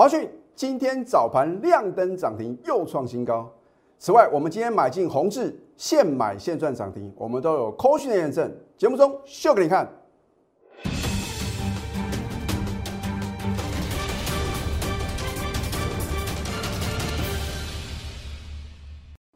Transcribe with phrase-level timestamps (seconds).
[0.00, 3.46] 华讯今天早盘亮灯涨停，又创新高。
[3.98, 8.50] 此外，我们今天买进宏志，现买现赚涨停，我们都有扣讯的验证。
[8.78, 9.86] 节目中秀给你看。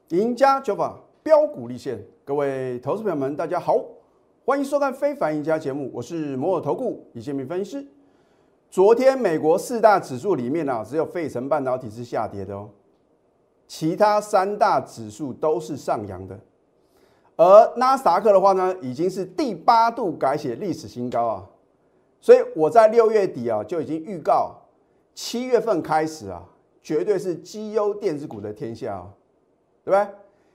[0.08, 3.84] 赢家九法标股立现，各位投资朋友们，大家好，
[4.46, 7.86] 欢迎收看《非凡赢家》节目，我是摩尔投顾李建明分析师。
[8.74, 12.68] 昨天美国四大指数里面啊，只有费城半导体是下跌的哦，
[13.68, 16.36] 其他三大指数都是上扬的。
[17.36, 21.46] 而纳斯达克的话呢，已经是第八度改写历史新高啊，
[22.20, 24.56] 所以我在六月底啊就已经预告，
[25.14, 26.42] 七月份开始啊，
[26.82, 29.08] 绝对是绩优电子股的天下啊。
[29.84, 30.14] 对不对？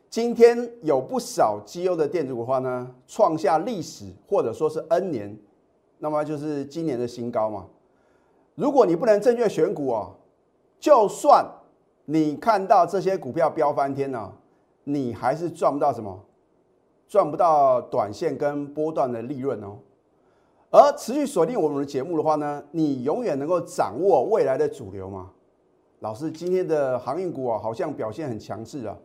[0.09, 5.39] 今天有不少绩优的电子股的话呢，创下历史或者说是 N 年，
[5.99, 7.65] 那么就是今年的新高嘛。
[8.59, 10.11] 如果你不能正确选股哦，
[10.81, 11.49] 就算
[12.03, 14.33] 你看到这些股票飙翻天呢，
[14.83, 16.19] 你还是赚不到什么，
[17.07, 19.77] 赚不到短线跟波段的利润哦。
[20.71, 25.31] 而持续锁定我们的节目的话呢，你永远能够掌握未来的主流嘛。
[26.01, 28.97] 老师，今天的航运股啊，好像表现很强势啊。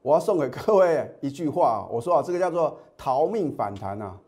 [0.00, 4.18] 我要送给各位一句话，我说啊，这个叫做逃命反弹啊，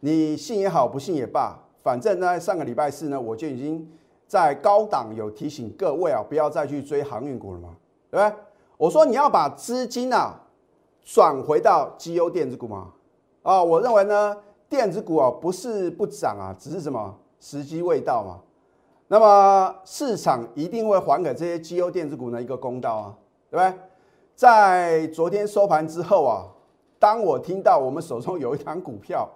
[0.00, 3.86] 你信也好，不信也罢，反正呢，上个礼拜四呢，我就已经
[4.26, 7.70] 在高档有提醒各位啊，不要再去追航运股了嘛，
[8.10, 8.38] 对不对？
[8.76, 10.34] 我说你要把资金啊
[11.04, 12.92] 转回到绩优电子股嘛，
[13.42, 14.36] 啊，我认为呢，
[14.68, 18.40] 电子股啊不是不涨啊，只是什么时机未到嘛，
[19.08, 23.14] 那么市场一定会还给这些绩优电子股呢一个公道啊，
[23.50, 23.78] 对不对？
[24.34, 26.46] 在昨天收盘之后啊，
[26.98, 29.28] 当我听到我们手中有一张股票，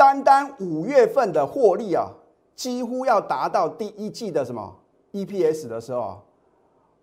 [0.00, 2.08] 单单五月份的获利啊，
[2.56, 4.74] 几乎要达到第一季的什么
[5.12, 6.18] EPS 的时候啊，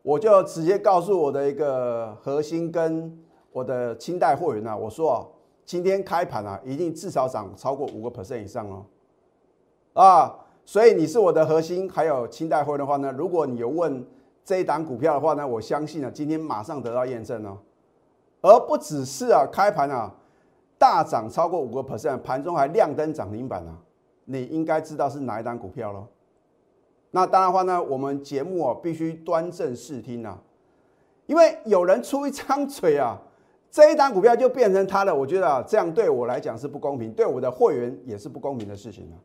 [0.01, 3.15] 我就直接告诉我的一个核心跟
[3.51, 5.21] 我的清代货源啊，我说啊，
[5.63, 8.83] 今天开盘啊，一定至少涨超过五个 percent 以上哦，
[9.93, 14.03] 啊，所以你是我的核心，还有清代货的话呢，如果你有问。
[14.43, 17.57] 这一档股票的话呢，我相信啊，今天马上得到验证哦，
[18.39, 20.09] 而不只是啊开盘啊
[20.77, 23.77] 大涨超过五个 percent，盘中还亮灯涨停板啊，
[24.25, 26.07] 你应该知道是哪一档股票喽？
[27.11, 30.41] 那当然话呢，我们节目啊必须端正视听啊，
[31.25, 33.19] 因为有人出一张嘴啊，
[33.71, 39.15] 这一档股票就变成他的，我觉得啊这样对我来讲是不公平，对我的会员也是不公平的事情啊。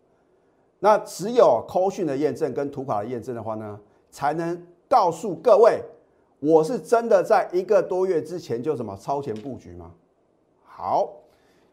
[0.80, 3.78] 那只有扣讯的验证跟图卡的验证的话呢，
[4.10, 4.66] 才能。
[4.88, 5.82] 告诉各位，
[6.38, 9.90] 我是真的在一个多月之前就什么超前布局吗？
[10.62, 11.08] 好，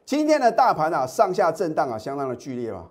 [0.10, 2.90] 今天的大盘啊上下震荡啊相当的剧烈嘛。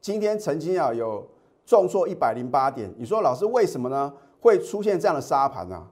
[0.00, 1.22] 今天曾经啊有
[1.66, 4.10] 重挫一百零八点，你说老师为什么呢？
[4.40, 5.86] 会出现这样的沙盘呢？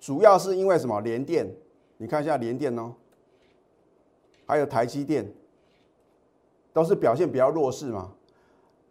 [0.00, 1.00] 主要是因为什么？
[1.02, 1.48] 联电，
[1.98, 2.92] 你看一下联电哦，
[4.44, 5.32] 还有台积电，
[6.72, 8.10] 都是表现比较弱势嘛。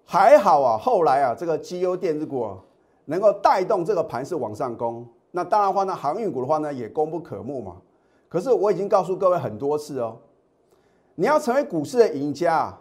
[0.05, 2.55] 还好啊，后来啊这个绩优电子股。
[3.03, 7.75] 能够带动这个盘势往上攻，那当然话呢，航运股的话呢也功不可没嘛。
[8.29, 10.17] 可是我已经告诉各位很多次哦，
[11.15, 12.77] 你要成为股市的赢家，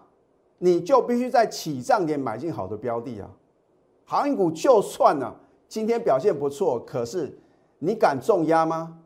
[0.59, 3.31] 你就必须在起涨点买进好的标的啊。
[4.05, 5.35] 航运股就算呢
[5.69, 7.39] 今天表现不错，可是
[7.79, 8.99] 你敢重压吗？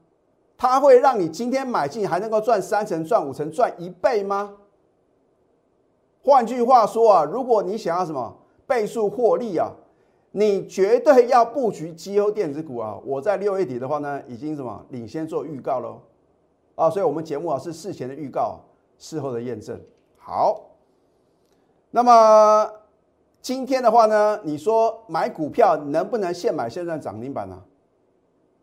[0.56, 4.54] 它会让你今天买进还能够赚三成、赚五成、赚一倍吗？
[6.22, 8.36] 换句话说啊，如果你想要什么
[8.66, 9.72] 倍数获利啊？
[10.36, 12.98] 你绝对要布局绩优电子股啊！
[13.04, 16.00] 我在六月底的话呢，已经什么领先做预告喽
[16.74, 16.90] 啊！
[16.90, 18.58] 所以，我们节目啊是事前的预告，
[18.98, 19.80] 事后的验证。
[20.16, 20.70] 好，
[21.90, 22.70] 那么
[23.40, 27.62] 今天的话呢，你说买股票能不能现买现赚涨停板呢？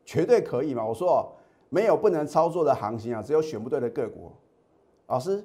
[0.05, 0.85] 绝对可以嘛！
[0.85, 1.31] 我说
[1.69, 4.31] 没有不能操作的行情啊，只有选不对的个股。
[5.07, 5.43] 老师，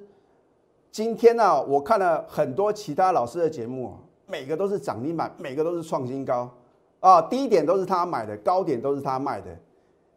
[0.91, 3.95] 今天呢，我看了很多其他老师的节目。
[4.29, 6.49] 每个都是涨停板，每个都是创新高，
[6.99, 9.57] 啊，低点都是他买的，高点都是他卖的。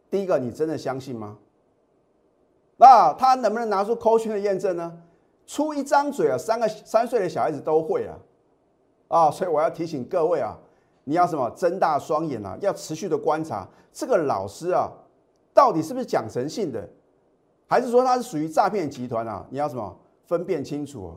[0.09, 1.37] 第一个，你真的相信吗？
[2.81, 4.91] 那他能不能拿出科学的验证呢？
[5.45, 8.17] 出一张嘴啊，三个三岁的小孩子都会啊，
[9.07, 10.57] 啊，所以我要提醒各位啊，
[11.03, 11.47] 你要什么？
[11.51, 14.89] 睁大双眼啊，要持续的观察这个老师啊，
[15.53, 16.89] 到底是不是讲诚信的，
[17.67, 19.45] 还是说他是属于诈骗集团啊？
[19.51, 19.95] 你要什么？
[20.25, 21.13] 分辨清楚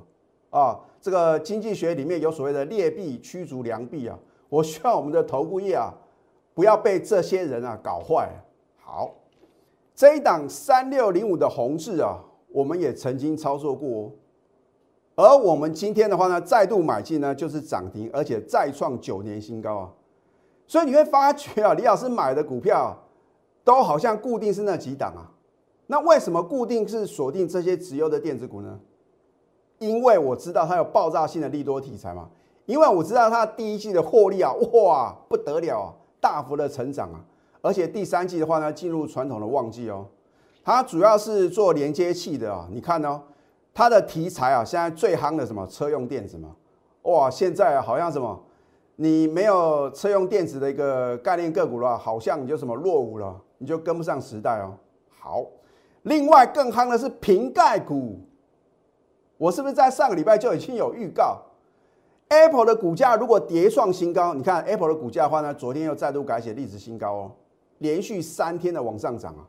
[0.50, 0.78] 啊。
[1.00, 4.18] 这个经济学里面有所谓的劣币驱逐良币啊，
[4.50, 5.94] 我希望我们的投顾业啊，
[6.52, 8.28] 不要被这些人啊搞坏。
[8.76, 9.14] 好，
[9.94, 12.18] 这一档三六零五的红字啊，
[12.48, 14.12] 我们也曾经操作过
[15.14, 19.92] 哦，而我们今天的话呢，再度买进呢，就是涨停，而且再创九年新高啊。
[20.66, 22.96] 所以你会发觉啊，李老师买的股票
[23.62, 25.30] 都好像固定是那几档啊。
[25.86, 28.80] 那为什么固定是锁定这些直优的电子股呢？
[29.78, 32.28] 因为我知道它有爆炸性的利多题材嘛。
[32.66, 37.22] 因为我知道它第一季的获利啊，哇，不得了啊，大幅的成长啊。
[37.64, 40.06] 而且第三季的话呢，进入传统的旺季哦。
[40.62, 42.68] 它主要是做连接器的啊。
[42.70, 43.22] 你看哦，
[43.72, 46.50] 它的题材啊，现在最夯的什么车用电子嘛。
[47.04, 48.38] 哇，现在好像什么，
[48.96, 54.74] 你没有车用电子的一个概念个股的话，好像你就什么落伍了，你就跟不上时代哦。
[55.18, 55.46] 好。
[56.02, 58.20] 另外更夯的是瓶盖股，
[59.38, 61.40] 我是不是在上个礼拜就已经有预告
[62.28, 67.32] ？Apple 的股价如果跌创新高，你看 Apple 的股价的话呢，昨天又再度改写历史新高哦，
[67.78, 69.46] 连续三天的往上涨啊。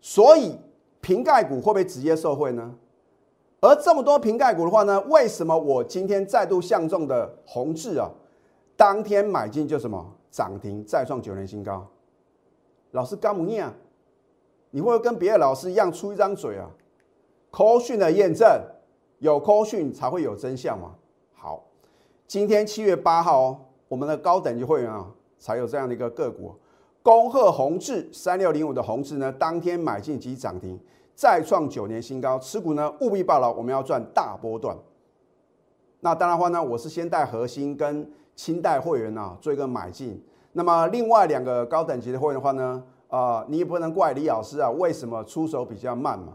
[0.00, 0.58] 所以
[1.00, 2.74] 瓶盖股会不会直接受惠呢？
[3.60, 8.10] 而这么多瓶盖股的话呢，为什么我今天再度相中的宏志啊，
[8.76, 11.86] 当天买进就什么涨停再创九年新高？
[12.90, 13.74] 老师干不念啊？
[14.70, 16.68] 你会不会跟别的老师一样出一张嘴啊？
[17.50, 18.46] 科讯的验证
[19.20, 20.94] 有科讯才会有真相嘛？
[21.32, 21.64] 好，
[22.26, 26.54] 今天七月八号哦，我们的高等级会员啊才有这样的一个个股，
[27.04, 30.80] 恭贺宏志三六零五的宏志呢，当天买进即涨停，
[31.14, 34.74] 再创九年新高，持股呢务必报牢，我们要赚大波段。
[36.00, 40.18] 那当然话呢，我是先带核心跟清代会员啊做一个买进，
[40.54, 42.82] 那么另外两个高等级的会员的话呢？
[43.08, 46.32] 啊，你也不能怪李老师啊，为什么出手比较慢嘛？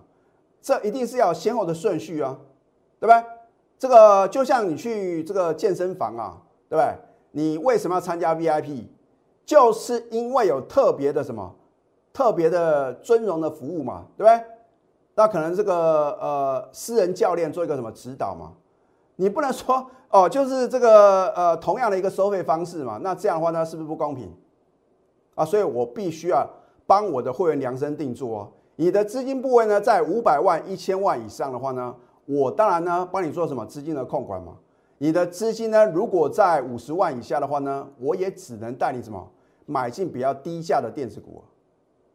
[0.61, 2.37] 这一定是要先后的顺序啊，
[2.99, 3.23] 对不对？
[3.79, 6.37] 这个就像你去这个健身房啊，
[6.69, 6.95] 对不对？
[7.31, 8.83] 你为什么要参加 VIP？
[9.49, 11.55] 就是因为有特别的什么
[12.13, 14.45] 特别的尊荣的服务嘛，对不对？
[15.15, 18.53] 那可能这个呃私人教练做一个什么指导嘛？
[19.15, 22.99] 你不能说 哦，就是这个呃同样的一个收费方式嘛？
[23.01, 24.31] 那这样的话呢，是不是不公平
[25.33, 25.43] 啊？
[25.43, 26.47] 所以我必须要。
[26.85, 28.47] 帮我的会员量身定做哦。
[28.77, 34.53] 你的资金部位呢，在五百万、一千万以上的话呢，我当然呢帮你做什么资金的控管嘛。
[34.97, 39.23] 你的资金呢，如果在五十万以下的话呢，我也只能带你什么
[39.69, 41.43] 买进比较低价的电子股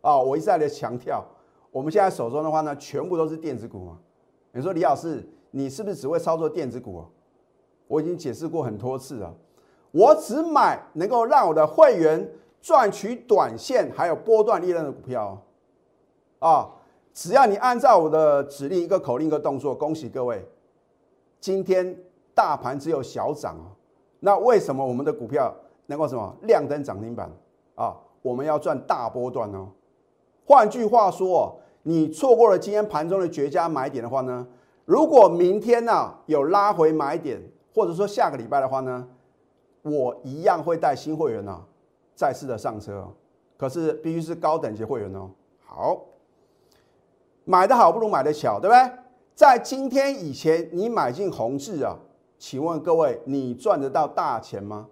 [0.03, 0.11] 啊。
[0.11, 1.25] 啊我一再的强调，
[1.71, 3.99] 我们现在手中的话呢，全部都是电子股嘛。
[4.53, 7.07] 你说李老师，你是不是只会操作电子股啊？
[7.87, 9.35] 我已经解释过很多次了，
[9.93, 12.29] 我只买能够让我的会员。
[12.65, 15.39] 赚取短线还有波段利润的股票，
[16.39, 16.67] 啊，
[17.13, 20.43] 只要你按照我的指令一个口令一个动作，恭喜各位，
[21.41, 21.95] 今天
[22.35, 23.69] 大盘只有小涨啊，
[24.19, 25.55] 那为什么我们的股票
[25.85, 27.31] 能够什么亮灯涨停板
[27.75, 27.97] 啊？
[28.23, 29.69] 我们要赚大波段哦。
[30.47, 34.47] 换句话说，你错过了今天盘中的绝佳买点的话呢，
[34.85, 37.41] 如果明天呢有拉回买点，
[37.75, 39.07] 或者说下个礼拜的话呢，
[39.83, 41.63] 我一样会带新会员呢。
[42.15, 43.07] 再次的上车，
[43.57, 45.31] 可是必须是高等级会员哦。
[45.67, 46.01] 好，
[47.45, 48.91] 买的好不如买的巧，对不对？
[49.35, 51.99] 在今天以前，你买进宏志啊，
[52.39, 54.89] 请问各位，你赚得到大钱吗？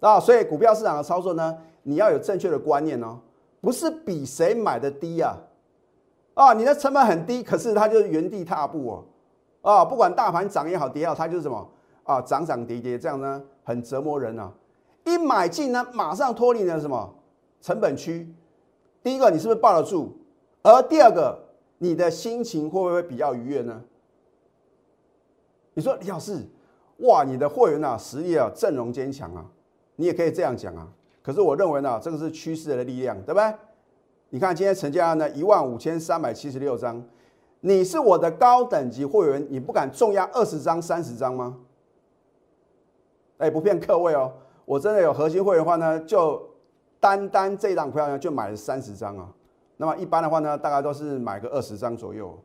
[0.00, 3.18] 啊，所以股票市场的操作呢，你要有正确的观念哦，
[3.60, 5.36] 不是比谁买的低啊，
[6.34, 9.04] 啊，你的成本很低，可是它就是原地踏步哦，
[9.70, 11.70] 啊，不管大盘涨也好跌也好，它就是什么
[12.04, 14.52] 啊，涨涨跌跌这样呢，很折磨人啊。
[15.04, 17.14] 一买进呢，马上脱离了什么
[17.60, 18.32] 成本区？
[19.02, 20.12] 第一个，你是不是抱得住？
[20.62, 21.38] 而第二个，
[21.78, 23.82] 你的心情会不会比较愉悦呢？
[25.72, 26.36] 你说李老师，
[26.98, 29.46] 哇，你的会员啊，实力啊，阵容坚强啊，
[30.00, 30.88] 你也可以这样讲啊。
[31.22, 33.54] 可是我认为呢，这个是趋势的力量，对不对？
[34.30, 37.04] 你看今天成交量呢，一万五千三百七十六张，
[37.60, 41.58] 你是我的高等级会员，你不敢重压二十张、三十张吗？
[43.36, 44.32] 哎，不骗各位哦。
[44.64, 46.42] 我真的有核心会员的话呢，就
[46.98, 49.28] 单单这档股票呢就买了三十张啊。
[49.76, 52.38] 那么一般的话呢，大概都是买个二十张左右。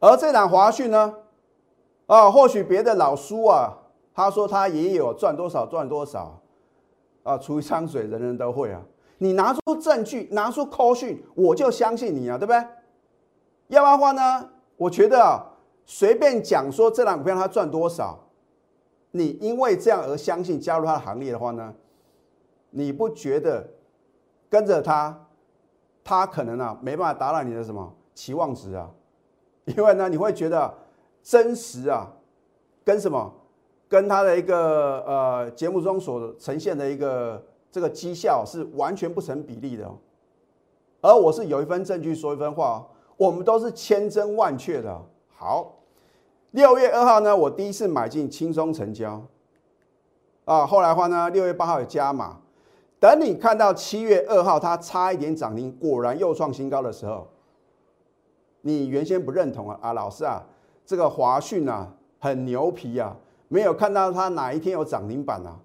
[0.00, 1.14] 而这档华讯呢，
[2.06, 3.77] 啊，或许别的老叔啊，
[4.18, 6.40] 他说他也有赚多少赚多少
[7.22, 8.82] 啊，除一张嘴人人都会啊。
[9.18, 12.58] 你拿出证据，拿出扣讯，我就相信你啊，对不对？
[13.68, 15.46] 要不然的话呢，我觉得啊，
[15.86, 18.18] 随便讲说这两股票它赚多少。
[19.12, 21.72] 你因为这样而相信加入他的行列的话呢，
[22.70, 23.68] 你不觉得
[24.50, 25.28] 跟着他，
[26.02, 28.90] 他可能啊没办法达到你的什么期望值啊？
[29.66, 30.74] 因为呢你会觉得
[31.22, 32.10] 真实啊，
[32.84, 33.32] 跟什么
[33.88, 37.42] 跟他的一个呃节目中所呈现的一个
[37.72, 39.90] 这个绩效是完全不成比例的。
[41.00, 45.00] 而我是有一份证据说一份话，我们都是千真万确的。
[45.34, 45.74] 好。
[46.52, 49.22] 六月二号呢，我第一次买进轻松成交，
[50.46, 52.38] 啊，后来话呢，六月八号有加码，
[52.98, 57.28] 等你看到七月二号它差一点涨停，果然又创新高的时候，
[58.62, 60.42] 你原先不认同啊啊，老师啊，
[60.86, 63.14] 这个华讯啊很牛皮啊，
[63.48, 65.58] 没有看到它哪一天有涨停板啊？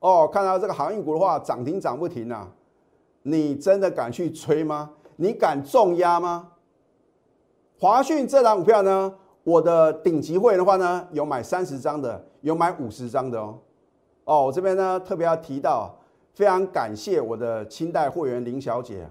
[0.00, 2.48] 哦，看到这个航运股的话，涨停涨不停啊，
[3.22, 4.90] 你真的敢去吹吗？
[5.16, 6.52] 你敢重压吗？
[7.78, 13.58] 华讯这档股票呢，我的顶级会员的话呢，有买三十张的，有买五十张的哦。
[14.24, 15.94] 哦，我这边呢特别要提到，
[16.32, 19.08] 非常感谢我的清代会员林小姐，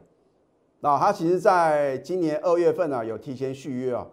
[0.80, 4.08] 那她其实在今年二月份呢有提前续约啊，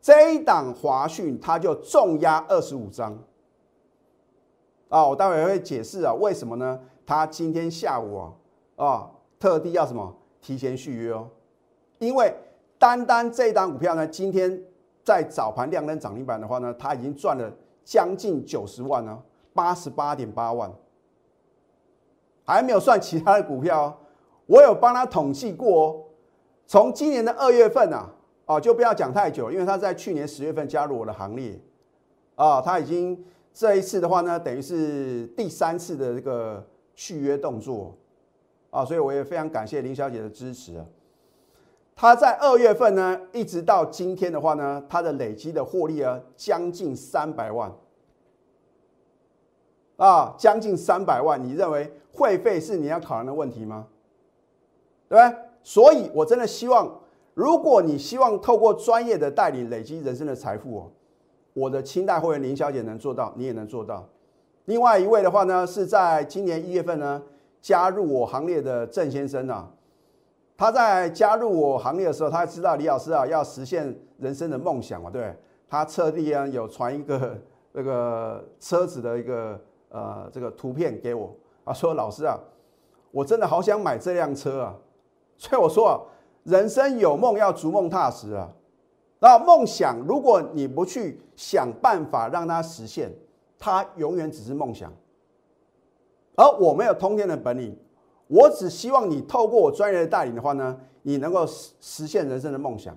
[0.00, 3.18] 这一档华讯它就重压二十五张，
[4.88, 6.80] 啊，我待会会解释啊，为什么呢？
[7.06, 8.32] 他今天下午啊
[8.76, 11.28] 啊特地要什么提前续约哦，
[11.98, 12.34] 因为
[12.78, 14.62] 单单这一档股票呢，今天
[15.04, 17.52] 在早盘亮灯涨停板的话呢，它已经赚了
[17.84, 19.22] 将近九十万呢。
[19.52, 20.72] 八十八点八万，
[22.44, 23.94] 还没有算其他的股票哦，
[24.46, 26.04] 我有帮他统计过哦。
[26.68, 28.08] 从今年的二月份啊，
[28.50, 31.56] 啊就不要讲太久，因为他在去年十月份加入我的行列，
[32.34, 36.66] 啊，他已经这一次的话呢，等于是第三次的这个
[36.96, 37.96] 续约动作，
[38.70, 40.84] 啊，所以我也非常感谢林小姐的支持啊。
[41.94, 47.72] 他在二月份呢，一直到今天的话呢，他的累积的获利啊，将近三百万。
[49.96, 53.86] 啊，将近三百万，你认为会费是你要考量的问题吗？
[55.08, 55.38] 对不对？
[55.62, 56.99] 所以，我真的希望，
[57.34, 60.90] 如果你希望透过专业的代理累积人生的财富哦，
[61.52, 64.08] 我的清代会员林小姐能做到，你也能做到。
[64.66, 67.22] 另外一位的话呢，是在今年一月份呢
[67.60, 69.70] 加入我行列的郑先生啊，
[70.56, 75.34] 他在加入我行列的时候，他知道李老师啊要实现人生的梦想嘛，对
[75.68, 77.38] 他特地啊有传一个
[77.72, 79.60] 那个车子的一个。
[79.92, 81.34] 呃，这个图片给我
[81.64, 82.38] 啊，说老师啊，
[83.10, 84.76] 我真的好想买这辆车啊，
[85.36, 85.98] 所以我说啊，
[86.44, 88.50] 人生有梦要逐梦踏实啊。
[89.18, 93.12] 那梦想，如果你不去想办法让它实现，
[93.58, 94.92] 它永远只是梦想。
[96.36, 97.76] 而我没有通天的本领，
[98.28, 102.96] 我只希望你透过我专业的带领的话呢，你能够实实现人生的梦想。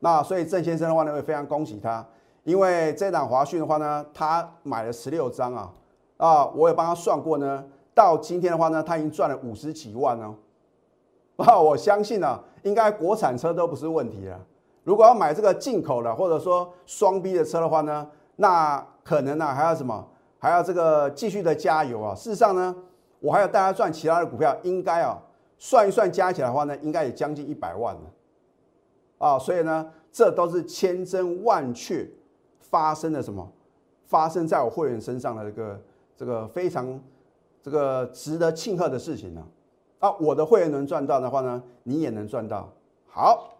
[0.00, 2.06] 那所以郑先生的话呢，会非常恭喜他，
[2.44, 5.72] 因为这档华讯的话呢，他买了十六张啊。
[6.18, 7.64] 啊，我也帮他算过呢。
[7.94, 10.34] 到今天的话呢，他已经赚了五十几万哦。
[11.60, 14.38] 我相信呢，应该国产车都不是问题了。
[14.84, 18.06] 如果要买这个进口的，或者说双 B 的车的话呢，
[18.36, 20.06] 那可能呢还要什么？
[20.38, 22.14] 还要这个继续的加油啊。
[22.14, 22.74] 事实上呢，
[23.20, 25.20] 我还要带他赚其他的股票，应该啊
[25.58, 28.00] 算一算加起来的话呢，应该也将近一百万了。
[29.18, 32.08] 啊，所以呢，这都是千真万确
[32.58, 33.50] 发生的什么？
[34.06, 35.80] 发生在我会员身上的这个。
[36.14, 37.00] 这个非常
[37.62, 39.44] 这个值得庆贺的事情呢，
[40.02, 42.68] 啊我的会员能赚到的话呢，你也能赚到。
[43.06, 43.50] 好，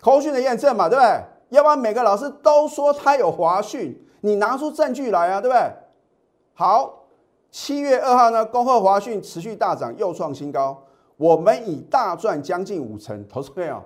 [0.00, 1.22] 口讯的验证嘛，对不对？
[1.50, 5.72] 要不然每个老师都说他有华讯，你拿出证据来啊，对不对？
[6.54, 7.04] 好，
[7.50, 10.82] 七月二号呢，恭贺华讯持续大涨，又创新高，
[11.18, 13.28] 我们已大赚将近五成。
[13.28, 13.82] 投资朋友，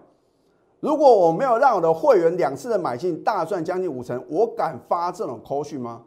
[0.79, 6.03] 如果我没有让我的会员两次的买进大赚将近五成，我敢发这种口讯吗？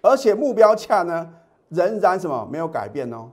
[0.00, 1.34] 而且目标价呢，
[1.70, 3.30] 仍然什么没有改变哦。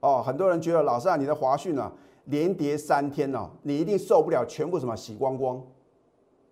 [0.00, 1.90] 哦，很多人觉得老师啊，你的华讯啊
[2.24, 5.62] 连跌三天哦，你一定受不了，全部什么洗光光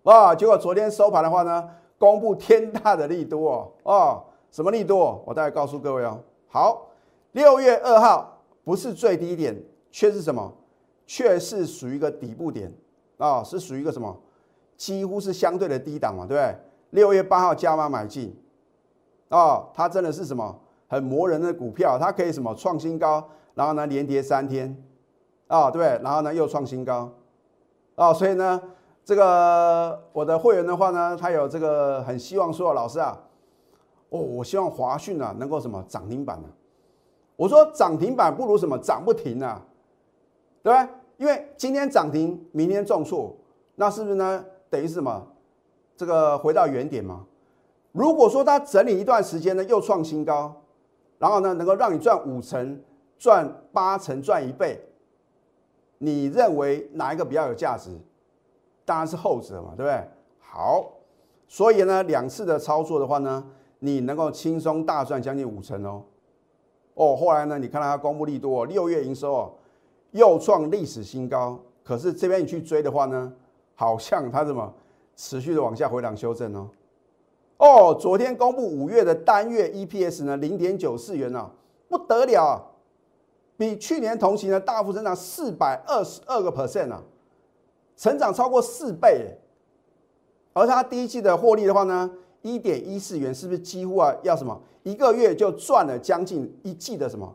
[0.04, 0.34] 啊。
[0.34, 1.68] 结果昨天收盘的话呢，
[1.98, 3.72] 公布天大的利多哦。
[3.82, 5.22] 哦，什么利多？
[5.26, 6.18] 我大概告诉各位哦。
[6.48, 6.86] 好，
[7.32, 10.50] 六月二号不是最低点，却是什么？
[11.06, 12.72] 却是属于一个底部点
[13.18, 14.16] 啊，是属于一个什么？
[14.76, 16.56] 几乎是相对的低档嘛，对不对？
[16.90, 18.34] 六月八号加码买进。
[19.32, 20.54] 哦，它真的是什么
[20.86, 24.76] 很磨人的股票，它可以什么创新高，然后呢连跌三天，
[25.46, 27.10] 啊对，然后呢又创新高，
[27.94, 28.60] 哦，所以呢
[29.02, 33.18] 这个我的会员的话呢，他有这个很希望说老师啊，
[34.10, 36.48] 哦，我希望华讯啊能够什么涨停板呢？
[37.34, 39.60] 我说涨停板不如什么涨不停啊，
[40.62, 40.88] 对吧？
[41.16, 43.34] 因为今天涨停，明天重挫，
[43.76, 44.44] 那是不是呢？
[44.68, 45.26] 等于是什么？
[45.96, 47.24] 这个回到原点嘛。
[47.92, 50.54] 如果说它整理一段时间呢，又创新高，
[51.18, 52.82] 然后呢，能够让你赚五成、
[53.18, 54.80] 赚八成、赚一倍，
[55.98, 57.90] 你认为哪一个比较有价值？
[58.84, 60.08] 当然是后者嘛，对不对？
[60.40, 60.90] 好，
[61.46, 63.44] 所以呢，两次的操作的话呢，
[63.78, 66.02] 你能够轻松大赚将近五成哦。
[66.94, 69.52] 哦，后来呢，你看到它公布利多，六月营收哦
[70.10, 73.32] 又创历史新高，可是这边你去追的话呢，
[73.74, 74.74] 好像它怎么
[75.14, 76.68] 持续的往下回档修正哦。
[77.62, 81.48] 哦，昨天公布五月的单月 EPS 呢，零点九四元啊，
[81.88, 82.58] 不得了啊，
[83.56, 87.00] 比去年同期呢大幅增长四百二十二个 percent 啊，
[87.96, 89.38] 成长超过四倍。
[90.52, 92.10] 而它第一季的获利的话呢，
[92.42, 97.32] 一点一四元，是不是几乎啊要什么一个月就赚了将近一季的什么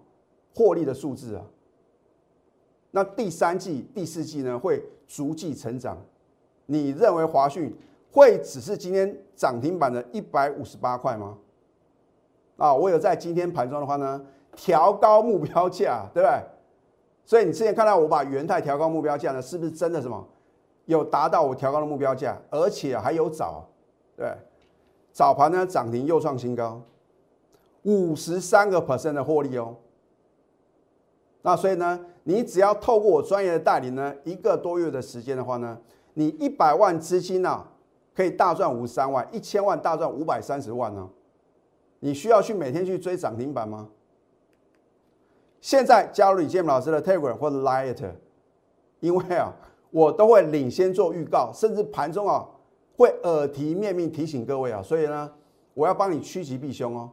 [0.54, 1.46] 获利的数字啊？
[2.92, 5.98] 那第三季、第四季呢会逐季成长？
[6.66, 7.74] 你认为华讯
[8.18, 11.38] 会只是今天涨停板的一百五十八块吗？
[12.58, 16.42] 啊，我有在今天盘中的话呢调高目标价， 对不对？
[17.24, 20.28] 所以你之前看到我把元泰调高目标价呢，是不是真的什么？
[20.86, 23.70] 有达到我调高的目标价，而且还有早，
[24.16, 24.34] 对，
[25.12, 26.82] 早盘呢涨停又创新高，
[27.84, 29.76] 五十三个 percent 的获利哦。
[31.42, 35.78] 那所以呢，你只要透过我专业的带领呢，一个多月的时间的话呢，
[36.14, 37.68] 你一百万资金呢
[38.18, 41.08] 可以大赚五十三万，一千万大赚五百三十万呢。
[42.00, 43.88] 你需要去每天去追涨停板吗？
[45.62, 48.14] 现在加入李建老师的 Telegram 或者 Lite，
[49.02, 49.54] 因为啊。
[49.90, 52.46] 我都会领先做预告，甚至盘中啊
[52.98, 55.32] 会耳提面命提醒各位啊，所以呢，
[55.74, 57.10] 我要帮你趋吉避凶哦。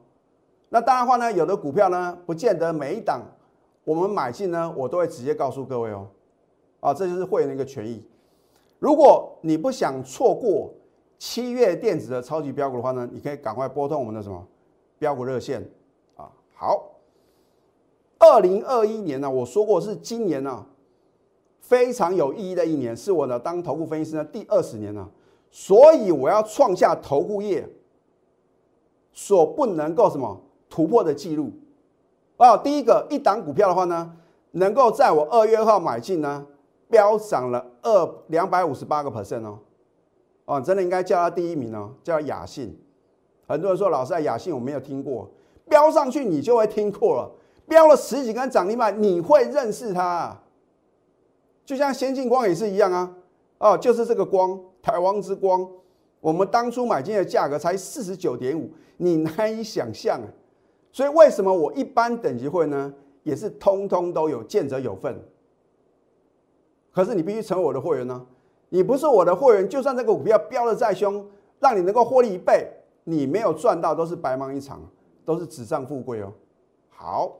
[0.70, 3.22] 那当然话呢，有的股票呢，不见得每一档
[3.84, 6.08] 我们买进呢，我都会直接告诉各位哦。
[6.80, 8.04] 啊，这就是会员的一个权益。
[8.80, 10.74] 如果你不想错过
[11.18, 14.46] 七月电子的超级标股的话呢，你可以赶快拨通我们的什么
[14.98, 15.68] 标股热线
[16.16, 16.30] 啊。
[16.54, 16.90] 好，
[18.18, 20.66] 二零二一年呢，我说过是今年呢。
[21.66, 25.10] 非常有意义的一年，是我的当投顾分析师的第二十年了，
[25.50, 27.66] 所以我要创下投顾业
[29.14, 31.50] 所不能够什么突破的记录
[32.36, 32.54] 啊！
[32.58, 34.14] 第一个，一档股票的话呢，
[34.50, 36.46] 能够在我二月二号买进呢，
[36.90, 39.58] 飙涨了二两百五十八个 percent 哦，
[40.44, 42.78] 哦，真的应该叫它第一名哦，叫雅信。
[43.46, 45.30] 很多人说老师，雅信我没有听过，
[45.68, 47.30] 标上去你就会听过了，
[47.68, 50.04] 标了十几根涨停板，你会认识它。
[50.04, 50.40] 啊
[51.64, 53.16] 就像先进光也是一样啊，
[53.56, 55.66] 哦，就是这个光，台湾之光，
[56.20, 60.28] 我们当初买进的价格才四十九点五，你难以想象啊。
[60.92, 65.18] 所以为什么我一般等级会呢，也是通通都有见者有份。
[66.92, 68.26] 可是你必须成为我的会员呢，
[68.74, 71.24] 你不是我的会员，就算这个股票飙的再凶，
[71.60, 72.68] 让你能够获利一倍，
[73.04, 74.82] 你没有赚到都是白忙一场，
[75.24, 76.32] 都是纸上富贵哦。
[76.90, 77.36] 好，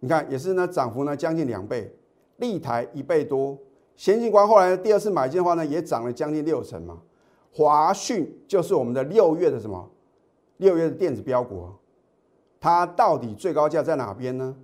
[0.00, 1.96] 你看也是呢，涨幅呢将近两倍。
[2.38, 3.56] 立台一倍多，
[3.94, 7.00] 先进光后来第二次买进的话呢，也涨了将近六成嘛。
[7.52, 9.88] 华讯就是我们的六月的什么？
[10.56, 11.68] 六月的电子标股，
[12.58, 14.56] 它到底最高价在哪边呢？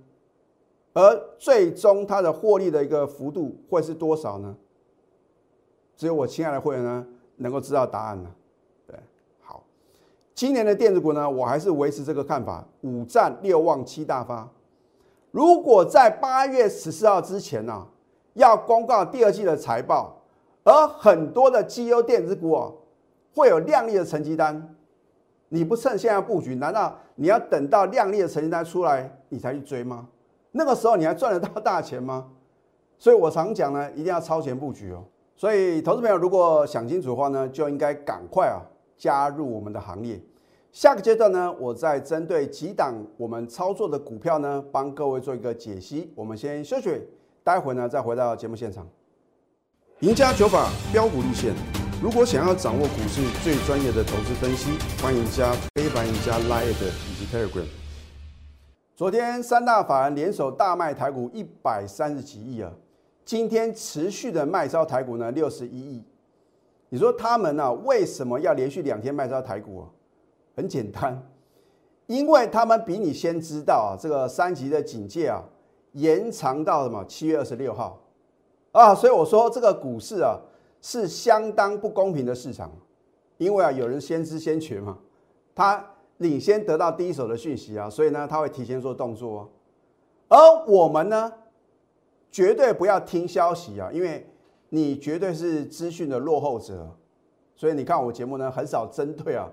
[0.91, 4.57] 而最终它的获利的一个幅度会是多少呢？
[5.99, 8.31] 只有我亲爱的会员呢能够知道答案了。
[8.87, 8.95] 对，
[9.41, 9.61] 好，
[10.33, 14.47] 今年的电子股呢，我还是维持这个看法，五战六旺七大发。
[15.31, 17.85] 如果在八月十四号之前呢，
[18.35, 20.21] 要公告第二季的财报，
[20.63, 22.73] 而很多的绩优电子股哦，
[23.35, 24.73] 会有亮丽的成绩单，
[25.49, 30.07] 你不趁现在布局，难道你要等到亮丽的成绩单出来你才去追吗？
[30.53, 32.29] 那个时候你还赚得到大钱吗？
[32.97, 35.03] 所以我常讲呢，一定要超前布局哦。
[35.39, 38.59] 所以投资朋友如果想清楚的话呢，就应该赶快啊
[38.97, 40.21] 加入我们的行列。
[40.73, 46.11] 下个阶段呢，我再针对几档我们操作的股票呢，帮各位做一个解析。
[46.13, 47.07] 我们先休息，
[47.41, 48.85] 待会呢再回到节目现场。
[50.01, 51.53] 赢家九法标股立线，
[52.03, 54.71] 如果想要掌握股市最专业的投资分析，
[55.01, 57.65] 欢迎加非凡、赢家 Line 以及 Telegram。
[58.93, 62.69] 昨天三大法人联手大卖台股一百三十几亿啊，
[63.29, 66.03] 今天持续的卖超台股呢六十一亿。
[66.89, 69.85] 你说他们呢为什么要连续两天卖超台股啊？
[70.55, 71.21] 很简单，
[72.07, 75.43] 因为他们比你先知道啊，这个三级的警戒啊
[75.91, 77.05] 延长到什么？
[77.05, 78.01] 七月二十六号。
[78.71, 80.35] 啊，所以我说这个股市啊
[80.81, 82.71] 是相当不公平的市场，
[83.37, 84.97] 因为啊有人先知先觉嘛，
[85.53, 85.85] 他
[86.17, 89.47] 领先得到第一手的讯息啊，所以呢他会提前做动作，
[90.29, 91.31] 而我们呢
[92.31, 94.25] 绝对不要听消息啊，因为
[94.69, 96.87] 你绝对是资讯的落后者，
[97.55, 99.49] 所以你看我节目呢很少针对啊。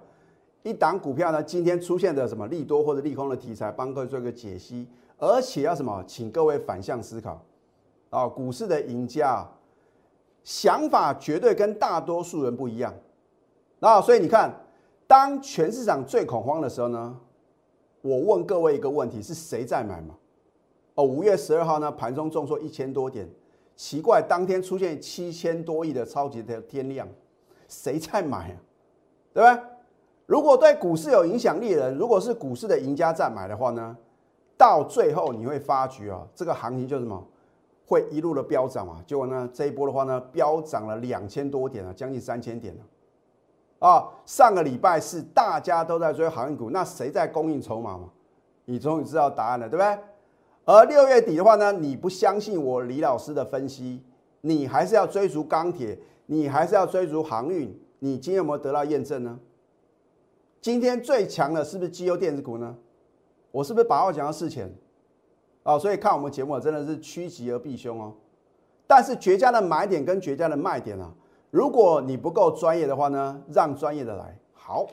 [0.63, 7.41] 一档股票呢，今天出现的什么利多或者利空的题材，帮各位做一个解析，而且要什么，请各位反向思考
[8.11, 9.53] 啊，股市的赢家啊
[10.43, 12.93] 想法绝对跟大多数人不一样。
[13.79, 14.53] 那所以你看，
[15.07, 17.17] 当全市场最恐慌的时候呢，
[18.03, 20.17] 我问各位一个问题：是谁在买嘛？
[20.97, 23.29] 哦，五月十二号呢，盘中重挫一千多点，
[23.77, 27.07] 奇怪，当天出现七千多亿的超级的天量，
[27.69, 28.57] 谁在买啊？
[29.33, 29.63] 对吧？
[30.25, 33.97] 如果对股市有影响力的人，如果是股市的赢家在买的话呢，
[34.57, 37.23] 到最后你会发觉啊，这个行情就什么，
[37.87, 39.05] 会一路的飙涨嘛。
[39.07, 42.81] 结果呢，这一波的话呢，飙涨了两千多点啊，将近三千点了。
[43.87, 48.09] 啊，上个礼拜是大家都在追航运股，那谁在供应筹码嘛？
[48.65, 49.99] 你终于知道答案了，对不对？
[50.67, 54.03] 而六月底的话呢，你不相信我李老师的分析，
[54.41, 59.39] 你还是要追逐钢铁，你还是要追逐航运，你今天有没有得到验证呢？
[60.61, 62.77] 今天最强的是不是绩优电子股呢？
[63.53, 64.69] 我是不是把话讲到事前？
[65.63, 68.13] 哦，所以看我们节目真的是趋吉而避凶哦。
[68.89, 71.15] 但是绝佳的买点跟绝佳的卖点啊。
[71.53, 74.37] 如果你不够专业的话呢，让专业的来。
[74.53, 74.85] 好，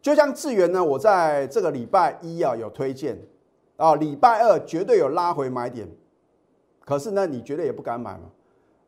[0.00, 3.18] 就像智源呢，我在这个礼拜一啊有推荐
[3.82, 5.88] 啊，礼拜二绝对有拉回买点。
[6.84, 8.30] 可是呢，你绝对也不敢买嘛。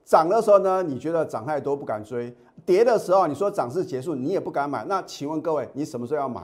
[0.05, 2.33] 涨的时候呢，你觉得涨太多不敢追；
[2.65, 4.85] 跌的时候，你说涨势结束，你也不敢买。
[4.85, 6.43] 那请问各位，你什么时候要买？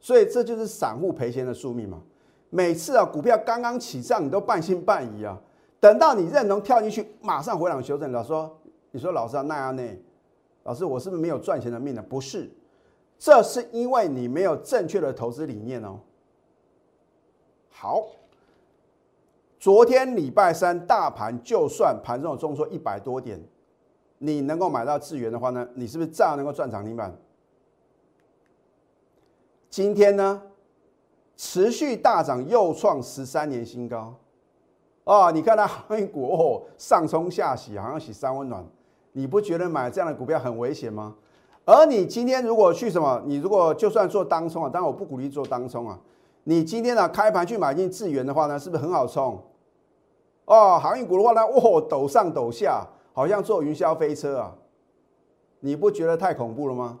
[0.00, 2.00] 所以这就是散户赔钱的宿命嘛。
[2.48, 5.38] 每次啊，股票刚刚起涨，你都半信半疑啊，
[5.78, 8.58] 等到你认同跳进去，马上回档修正了，说。
[8.94, 9.82] 你说老师啊，那样呢？
[10.64, 12.02] 老师，我是不是没有赚钱的命呢？
[12.08, 12.50] 不是，
[13.18, 15.98] 这是因为你没有正确的投资理念哦。
[17.72, 18.06] 好，
[19.58, 23.40] 昨天礼拜三大盘就算盘中有中说一百多点，
[24.18, 27.12] 你能够买到资源的话呢，你是不是照样能够赚涨停板？
[29.68, 30.42] 今天呢，
[31.36, 34.14] 持续大涨，又创十三年新高。
[35.04, 38.64] 哦，你看它 航运股哦，上冲下洗，好像洗三温暖。
[39.12, 41.16] 你不觉得买这样的股票很危险吗？
[41.64, 45.98] 而你今天如果去什么，你如果就算做当冲啊，当然我不鼓励做当冲啊。
[46.44, 49.40] 你今天呢开盘去买进智源的话呢，是不是很好冲？
[50.44, 54.52] 哦，航运股的话呢，哇，抖上抖下，好像坐云霄飞车啊！
[55.60, 56.98] 你不觉得太恐怖了吗？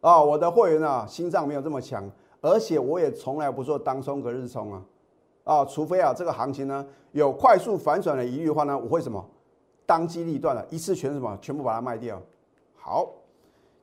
[0.00, 4.82] 啊，我的会员啊，心脏没有这么强，而且我也从来不做当冲和日冲啊。
[5.44, 9.22] 啊，除非啊这个行情呢有快速反转的疑虑的话呢，我会什么？
[9.84, 12.20] 当机立断了，一次全什么，全部把它卖掉。
[12.74, 13.10] 好，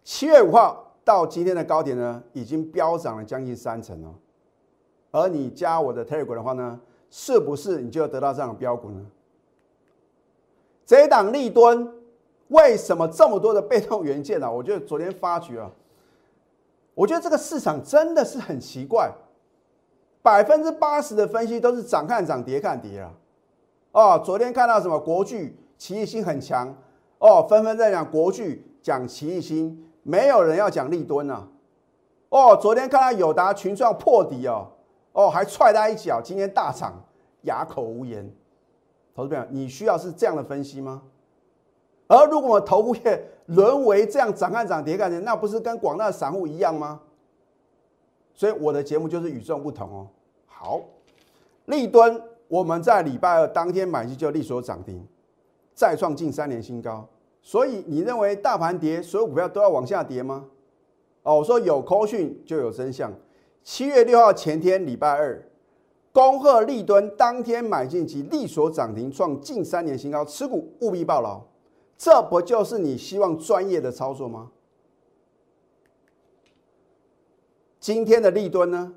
[0.04, 4.14] 七月五号到今天的高点呢，已经飙涨了将近三成了。
[5.16, 6.78] 而你加我的 Telegram 的话呢，
[7.10, 9.02] 是不是你就要得到这样的标股呢？
[10.86, 11.90] 这一档立吨
[12.50, 14.52] 为什么这么多的被动元件呢？
[14.52, 15.72] 我觉得昨天发觉啊，
[16.94, 19.10] 我觉得这个市场真的是很奇怪，
[20.22, 23.14] 百分之八十的分析都是涨看涨，跌看跌啊。
[23.94, 25.58] 哦，昨天看到什么国巨？
[25.78, 26.76] 奇异心很强
[27.20, 31.48] 哦，纷纷在讲国巨，讲奇异心，没有人要讲立敦呐。
[32.28, 34.68] 哦，昨天看到友达群创破底哦，
[35.16, 36.94] 哦还踹他一脚，今天大涨，
[37.44, 38.30] 哑口无言。
[39.16, 41.02] 投资朋友，你需要是这样的分析吗？
[42.08, 47.00] 而如果我头部业沦为这样涨看涨跌看跌，那不是跟广大散户一样吗？
[48.34, 50.08] 所以我的节目就是与众不同哦。
[50.48, 50.82] 好，
[51.68, 55.02] 立敦我们在礼拜二当天买进就立所涨停。
[55.74, 57.08] 再创近三年新高，
[57.42, 60.46] 所以你认为大盘跌，所有股票都要往下跌吗？
[61.24, 63.14] 哦，我说有扣讯就有真相。
[63.66, 65.44] 七月六号前天礼拜二，
[66.14, 71.42] 恭贺立敦当天买进及利所涨停，创近三年新高，持股务必报牢。
[71.98, 74.52] 这不就是你希望专业的操作吗？
[77.80, 78.94] 今天的立敦呢？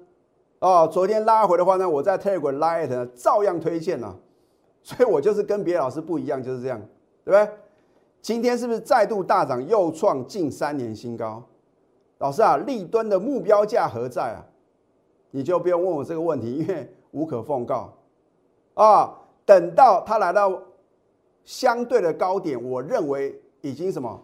[0.59, 4.14] 哦，昨天拉回的话呢，我在 Telegram Lite 照样推荐了。
[4.83, 6.78] 所以我就是跟别的老师不一样，就是这样，
[7.24, 7.57] 对不对？
[8.20, 11.42] 今天是不是再度大涨，又创近三年新高？
[12.18, 14.44] 老师啊，立敦的目标价何在啊？
[15.30, 17.92] 你就不用问我这个问题，因为无可奉告
[18.74, 19.14] 啊。
[19.44, 20.62] 等到它来到
[21.42, 24.22] 相对的高点，我认为已经什么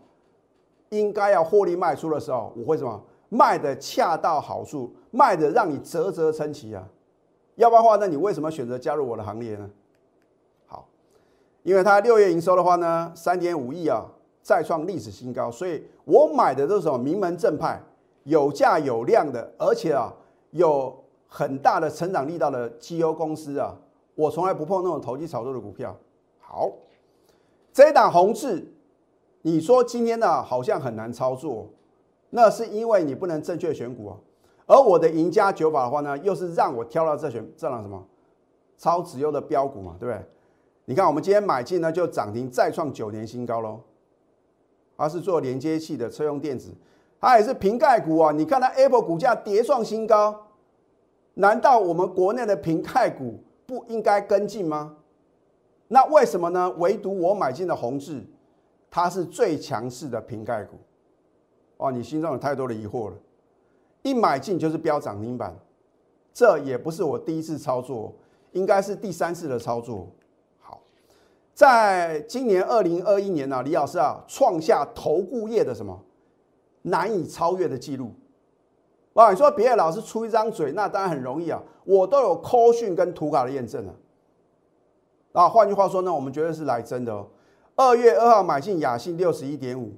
[0.90, 6.86] 应该要获利卖出的时候，我会什么卖的恰到好处，卖的让你啧啧称奇啊。
[7.54, 9.70] 要不然的话，那你为什么选择加入我的行列呢？
[10.66, 10.86] 好
[11.62, 14.04] 因为它六月营收的话呢，三点五亿啊，
[14.42, 17.80] 再创历史新高，所以我买的都是什么名门正派、
[18.24, 20.12] 有价有量的，而且啊
[20.54, 23.76] 有很大的成长力道的绩优公司啊，
[24.14, 25.96] 我从来不碰那种投机炒作的股票。
[26.38, 26.70] 好，
[27.72, 28.72] 这一档红字，
[29.42, 31.68] 你说今天呢好像很难操作，
[32.30, 34.16] 那是因为你不能正确选股啊。
[34.66, 38.06] 而我的赢家九法的话呢，又是让我挑到这选这档什么
[38.78, 40.24] 超值优的标股嘛，对不对？
[40.84, 43.80] 你看，我们今天买进呢，就涨停再创九年新高喽。
[44.96, 46.70] 它是做连接器的车用电子，
[47.20, 48.30] 它也是瓶盖股啊。
[48.30, 50.43] 你看它 Apple 股价跌创新高，
[51.34, 54.96] 难道我们国内的平盖股不应该跟进吗？
[55.88, 56.70] 那为什么呢？
[56.78, 58.24] 唯独我买进的宏志，
[58.90, 60.76] 它是最强势的平盖股。
[61.76, 63.16] 哦，你心中有太多的疑惑了。
[64.02, 65.54] 一买进就是飙涨停板，
[66.32, 68.12] 这也不是我第一次操作，
[68.52, 70.08] 应该是第三次的操作。
[70.60, 70.80] 好，
[71.52, 76.00] 在今年二零二一年呢，李老师啊创下投顾业的什么
[76.82, 78.12] 难以超越的记录。
[79.14, 83.94] 哇，你说别的老师出一张嘴，那当然很容易啊，我都有扣讯跟图卡的验证啊。
[85.32, 87.26] 啊，换句话说呢，我们绝对是来真的哦。
[87.76, 89.92] 二月二号买进雅信六十一点五，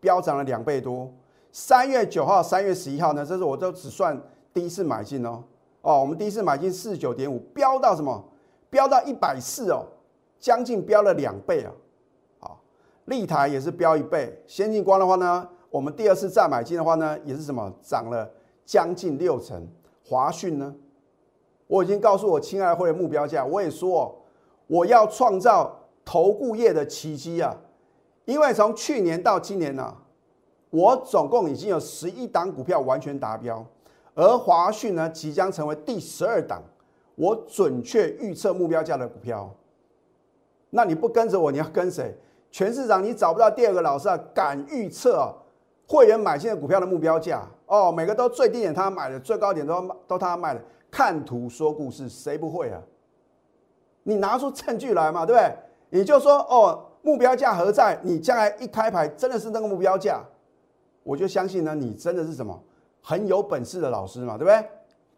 [0.00, 1.12] 飙涨了两倍多。
[1.52, 3.24] 三月九号、三月十一号呢？
[3.24, 4.18] 这是我都只算
[4.52, 5.44] 第一次买进哦。
[5.82, 8.24] 哦，我们第一次买进四十九点五，飙到什么？
[8.70, 9.84] 飙到一百四哦，
[10.38, 11.70] 将近飙了两倍啊！
[12.40, 12.60] 好，
[13.04, 14.42] 立台也是飙一倍。
[14.46, 17.68] 先进光的话呢，我们第二次再买进的话呢，也是什么？
[17.82, 18.30] 涨了
[18.64, 19.66] 将近六成。
[20.06, 20.72] 华讯呢？
[21.66, 24.22] 我已经告诉我亲爱的会员目标价，我也说
[24.68, 27.56] 我要创造投顾业的奇迹啊！
[28.24, 29.92] 因为从去年到今年呢。
[30.70, 33.64] 我总共已经有十一档股票完全达标，
[34.14, 36.62] 而华讯呢即将成为第十二档，
[37.16, 39.52] 我准确预测目标价的股票。
[40.70, 42.16] 那你不跟着我，你要跟谁？
[42.52, 45.34] 全市场你找不到第二个老师啊，敢预测啊
[45.86, 50.60] 会员买进的股票的目标价哦，每个都最低点他买的，最高点都都他卖的。
[50.90, 52.80] 看图说故事，谁不会啊？
[54.04, 55.52] 你拿出证据来嘛，对不对？
[55.90, 57.98] 你就说哦，目标价何在？
[58.02, 60.22] 你将来一开牌真的是那个目标价。
[61.02, 62.58] 我就相信呢，你真的是什么
[63.02, 64.68] 很有本事的老师嘛，对不对？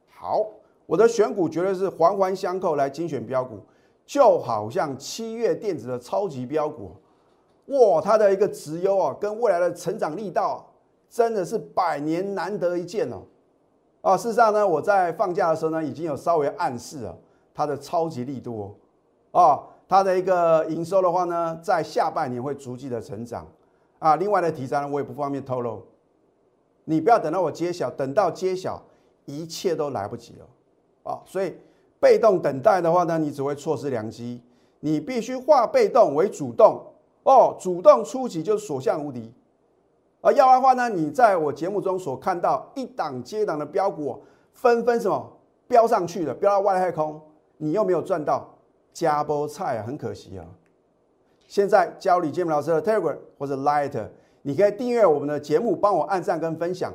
[0.08, 0.44] 好，
[0.86, 3.60] 我的选股绝对是环环相扣来精选标股，
[4.04, 6.92] 就好像七月电子的超级标股，
[7.66, 10.64] 哇，它的一个直优啊，跟未来的成长力道
[11.08, 13.22] 真的是百年难得一见哦。
[14.02, 17.18] 啊，事实上呢，我在放假的时候呢，已经有稍微暗示了
[17.54, 18.76] 它的超级力度
[19.32, 23.46] 哦，啊，它的一个营收的话呢，在下半年会逐季的成长。
[23.98, 25.82] 啊，另外的题材呢，我也不方便透露。
[26.84, 28.80] 你不要等到我揭晓，等到揭晓，
[29.24, 31.18] 一切都来不及了啊！
[31.26, 31.52] 所以
[31.98, 34.40] 被动等待的话呢，你只会错失良机。
[34.78, 36.80] 你必须化被动为主动
[37.26, 39.32] 哦，主动出击就是所向无敌。
[40.20, 45.36] 而要的话呢，你在我节目中所看到一档接档的标股，纷纷什么
[45.66, 47.20] 飙上去了，飙到外太空，
[47.56, 48.48] 你又没有赚到，
[48.92, 50.46] 加波菜啊，很可惜啊。
[51.48, 54.08] 现在教李建明老师的 Telegram 或者 Light，
[54.42, 56.92] 你可以订阅我们的节目，帮我按赞跟分享。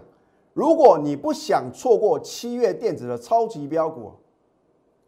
[0.53, 4.11] 如果你不想错过七月电子的超级标股，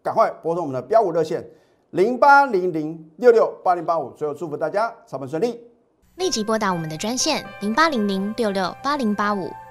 [0.02, 1.50] 赶快拨通我们的标股热线
[1.94, 4.10] 零八零零六六八零八五。
[4.14, 5.60] 最后祝福大家操盘顺利，
[6.16, 9.48] 立即拨打我们的专线零八零零六六八零八五。